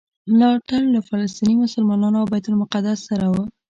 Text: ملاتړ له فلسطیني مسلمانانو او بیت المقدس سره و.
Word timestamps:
ملاتړ 0.29 0.81
له 0.93 0.99
فلسطیني 1.09 1.55
مسلمانانو 1.63 2.17
او 2.21 2.27
بیت 2.31 2.45
المقدس 2.47 2.99
سره 3.09 3.25
و. 3.33 3.35